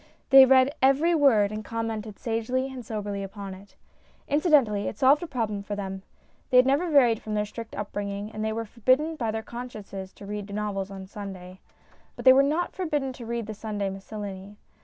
[0.31, 3.75] They read every word and commented sagely and soberly upon it.
[4.27, 6.01] Incidentally, it solved a problem for them.
[6.49, 9.43] They had never varied from their strict upbring ing, and they were forbidden by their
[9.43, 11.59] consciences to read novels on Sunday.
[12.15, 14.57] But they were not forbidden to read The Sunday Miscellany.